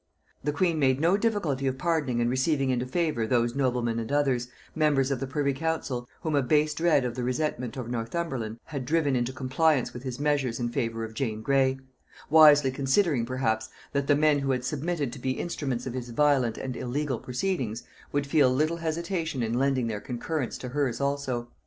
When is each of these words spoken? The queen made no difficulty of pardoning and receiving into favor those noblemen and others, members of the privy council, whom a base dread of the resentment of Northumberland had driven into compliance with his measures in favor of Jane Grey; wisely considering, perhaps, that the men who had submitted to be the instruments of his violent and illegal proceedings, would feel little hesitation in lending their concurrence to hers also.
The 0.43 0.51
queen 0.51 0.79
made 0.79 0.99
no 0.99 1.15
difficulty 1.15 1.67
of 1.67 1.77
pardoning 1.77 2.19
and 2.21 2.27
receiving 2.27 2.71
into 2.71 2.87
favor 2.87 3.27
those 3.27 3.53
noblemen 3.53 3.99
and 3.99 4.11
others, 4.11 4.47
members 4.73 5.11
of 5.11 5.19
the 5.19 5.27
privy 5.27 5.53
council, 5.53 6.07
whom 6.21 6.33
a 6.33 6.41
base 6.41 6.73
dread 6.73 7.05
of 7.05 7.13
the 7.13 7.23
resentment 7.23 7.77
of 7.77 7.87
Northumberland 7.87 8.57
had 8.63 8.83
driven 8.87 9.15
into 9.15 9.31
compliance 9.31 9.93
with 9.93 10.01
his 10.01 10.19
measures 10.19 10.59
in 10.59 10.69
favor 10.69 11.03
of 11.05 11.13
Jane 11.13 11.43
Grey; 11.43 11.77
wisely 12.31 12.71
considering, 12.71 13.27
perhaps, 13.27 13.69
that 13.93 14.07
the 14.07 14.15
men 14.15 14.39
who 14.39 14.49
had 14.49 14.65
submitted 14.65 15.13
to 15.13 15.19
be 15.19 15.33
the 15.35 15.39
instruments 15.39 15.85
of 15.85 15.93
his 15.93 16.09
violent 16.09 16.57
and 16.57 16.75
illegal 16.75 17.19
proceedings, 17.19 17.83
would 18.11 18.25
feel 18.25 18.49
little 18.49 18.77
hesitation 18.77 19.43
in 19.43 19.53
lending 19.53 19.85
their 19.85 20.01
concurrence 20.01 20.57
to 20.57 20.69
hers 20.69 20.99
also. 20.99 21.47